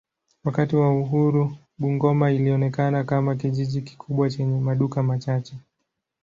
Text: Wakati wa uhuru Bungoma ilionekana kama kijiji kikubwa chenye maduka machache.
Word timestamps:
Wakati 0.43 0.75
wa 0.75 0.97
uhuru 0.99 1.57
Bungoma 1.77 2.31
ilionekana 2.31 3.03
kama 3.03 3.35
kijiji 3.35 3.81
kikubwa 3.81 4.29
chenye 4.29 4.61
maduka 4.61 5.03
machache. 5.03 5.55